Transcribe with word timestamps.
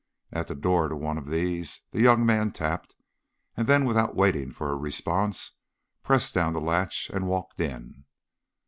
At 0.31 0.47
the 0.47 0.55
door 0.55 0.91
of 0.91 0.97
one 0.97 1.19
of 1.19 1.27
these 1.27 1.83
the 1.91 2.01
young 2.01 2.25
man 2.25 2.51
tapped, 2.51 2.95
and 3.55 3.67
then 3.67 3.85
without 3.85 4.15
waiting 4.15 4.51
for 4.51 4.71
a 4.71 4.75
response, 4.75 5.51
pressed 6.01 6.33
down 6.33 6.53
the 6.53 6.59
latch 6.59 7.11
and 7.13 7.27
walked 7.27 7.61
in. 7.61 8.05